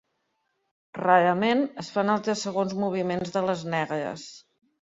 Rarament 0.99 1.61
es 1.85 1.91
fan 1.97 2.11
altres 2.15 2.43
segons 2.49 2.75
moviments 2.87 3.37
de 3.39 3.47
les 3.51 3.65
negres. 3.77 4.29